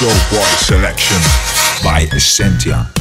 Show 0.00 0.06
Boy 0.30 0.46
Selection 0.56 1.18
by 1.84 2.08
Essentia. 2.16 2.99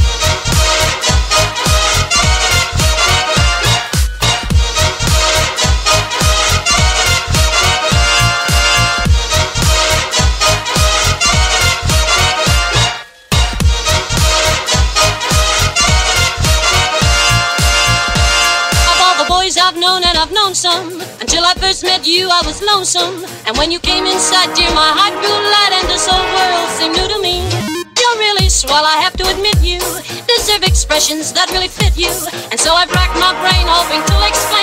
Lonesome. 22.95 23.25
And 23.45 23.57
when 23.57 23.71
you 23.71 23.79
came 23.79 24.05
inside, 24.05 24.53
dear, 24.55 24.69
my 24.73 24.89
heart 24.93 25.13
grew 25.21 25.29
light, 25.29 25.73
and 25.77 25.87
this 25.89 26.07
whole 26.07 26.27
world 26.33 26.69
seemed 26.77 26.95
new 26.95 27.07
to 27.07 27.21
me. 27.21 27.45
You're 27.99 28.17
really 28.17 28.49
swell, 28.49 28.85
I 28.85 28.97
have 29.01 29.13
to 29.17 29.27
admit 29.29 29.57
you 29.61 29.79
deserve 30.25 30.63
expressions 30.63 31.33
that 31.33 31.49
really 31.51 31.67
fit 31.67 31.93
you. 31.97 32.09
And 32.49 32.59
so 32.59 32.73
I've 32.73 32.89
racked 32.89 33.17
my 33.19 33.33
brain, 33.43 33.65
hoping 33.67 34.01
to 34.01 34.15
explain 34.25 34.58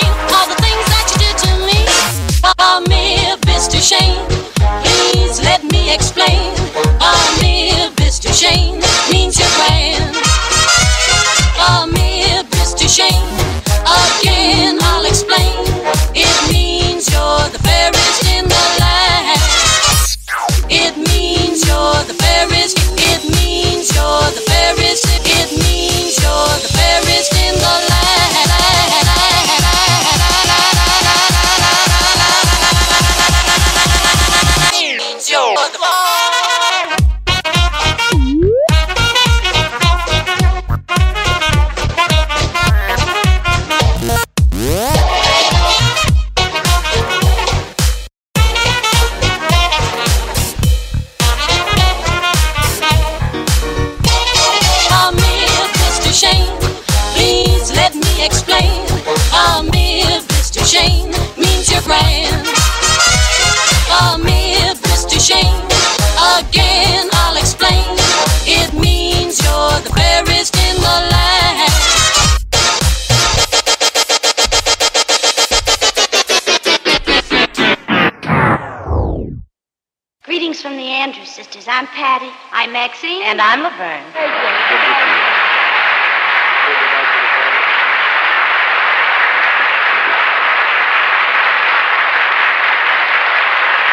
Andrews 81.07 81.31
sisters. 81.31 81.71
I'm 81.71 81.87
Patty. 81.95 82.27
I'm 82.51 82.73
Maxine. 82.75 83.23
And 83.23 83.39
I'm 83.39 83.63
Laverne. 83.63 84.03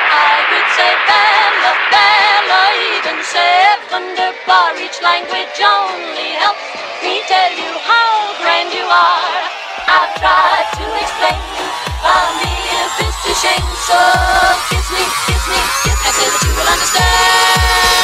I 0.10 0.42
could 0.50 0.68
say 0.74 0.90
Bella, 1.06 1.74
Bella, 1.94 2.62
even 2.98 3.22
seven 3.22 4.18
bar. 4.50 4.74
Each 4.82 4.98
language 5.06 5.54
only 5.62 6.34
helps 6.42 6.66
me 7.06 7.22
tell 7.30 7.54
you 7.54 7.78
how 7.86 8.34
grand 8.42 8.74
you 8.74 8.90
are. 8.90 9.38
I've 9.86 10.18
tried 10.18 10.66
to 10.82 10.86
explain. 10.98 11.38
I'm 12.02 12.42
here, 12.42 12.90
Mr. 13.06 13.38
Shane, 13.38 13.70
so 13.86 14.02
kiss 14.74 14.90
me, 14.90 15.06
kiss 15.30 15.46
me, 15.46 15.62
kiss 15.62 15.78
me. 15.78 15.83
I 16.06 16.12
say 16.12 16.28
that 16.28 16.44
you 16.44 16.52
will 16.54 16.68
understand. 16.68 18.03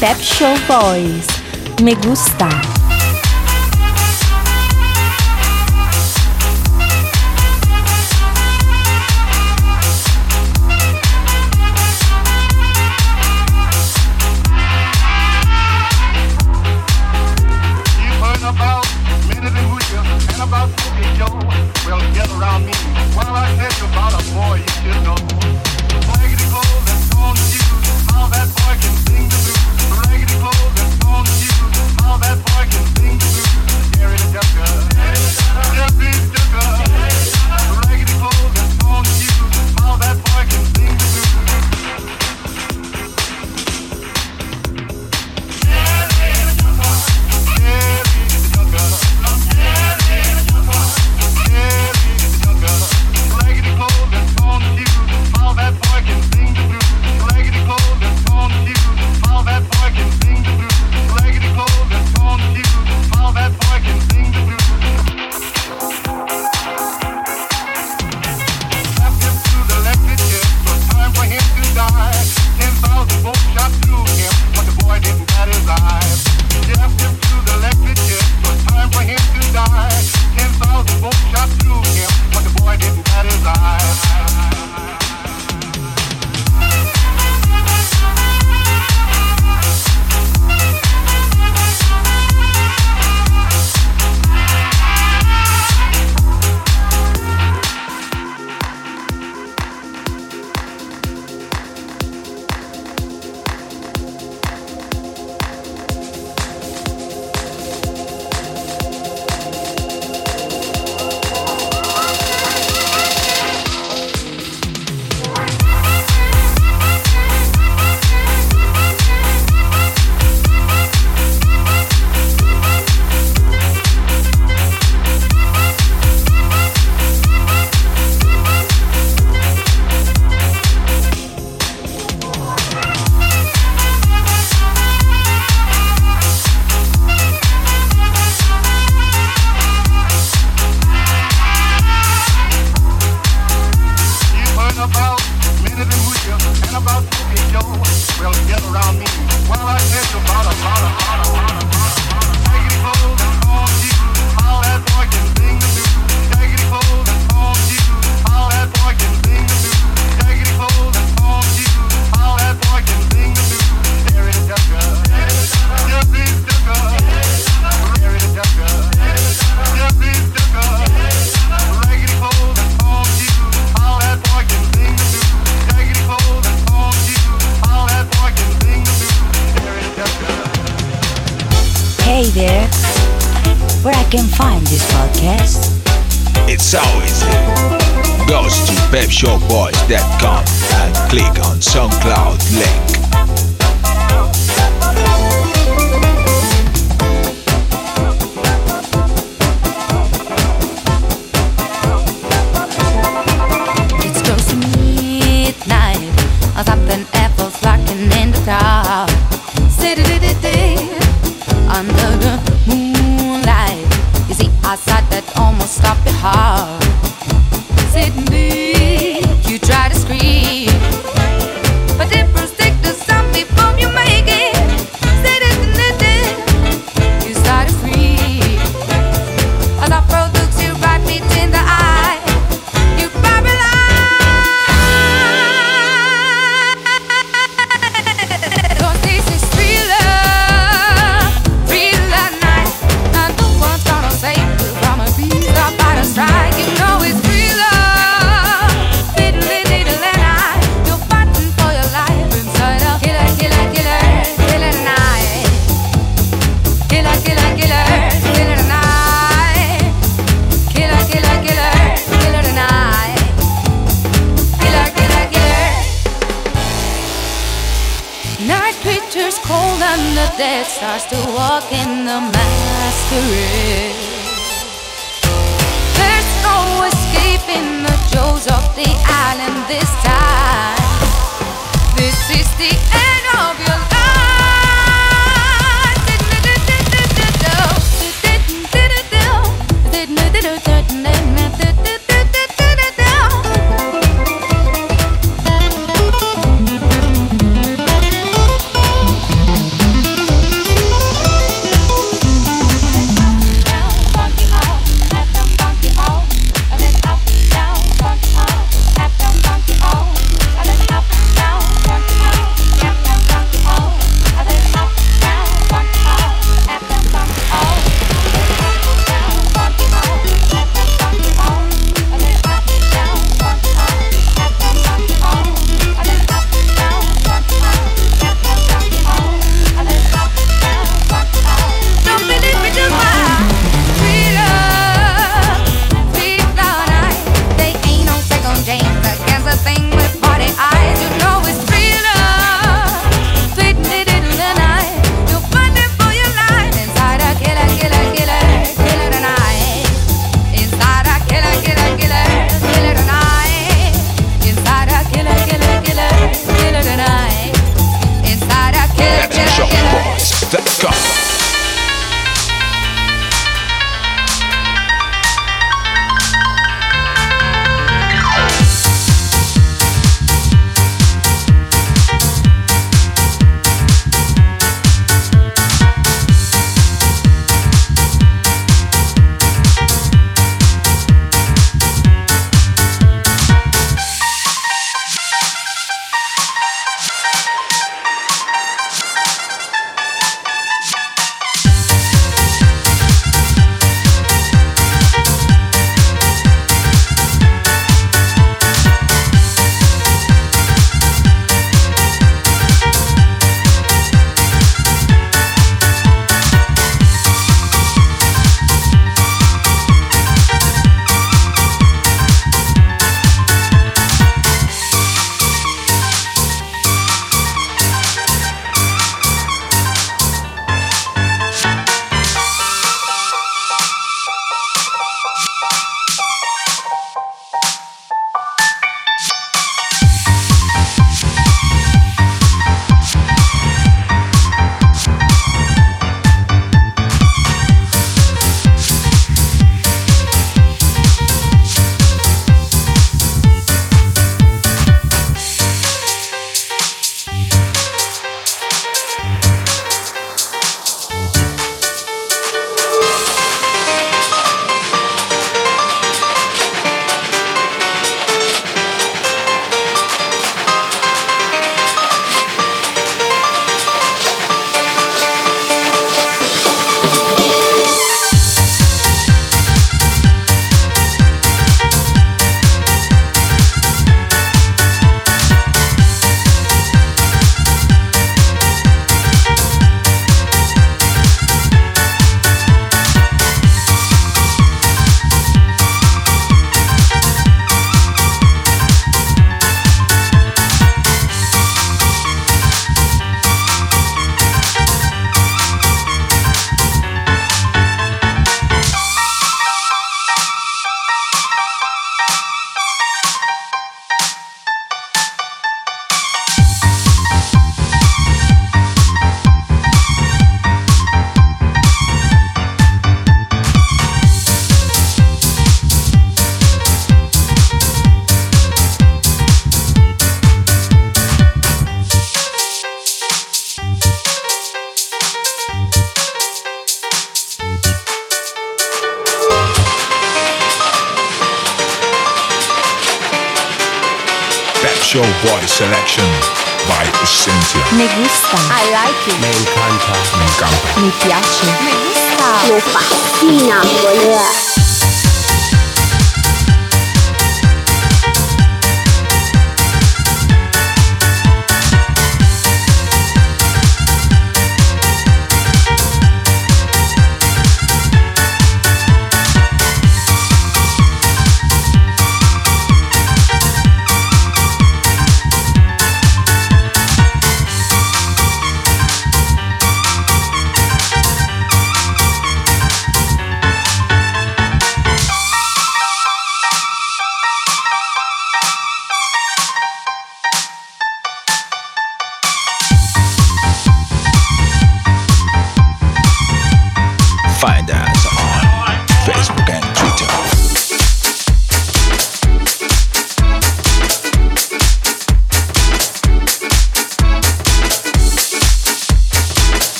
Pep 0.00 0.16
Show 0.16 0.56
Boys. 0.66 1.26
Me 1.82 1.94
gusta. 1.94 2.79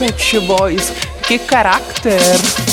Pet 0.00 0.40
Boys. 0.46 0.90
Que 1.28 1.38
carácter! 1.38 2.69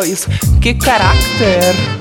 voz. 0.00 0.26
Que 0.60 0.74
caráter! 0.74 1.99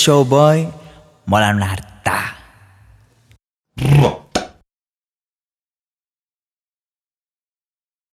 Show 0.00 0.24
Boy. 0.24 0.79